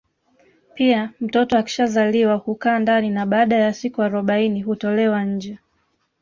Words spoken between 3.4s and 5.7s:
ya siku arobaini hutolewa nje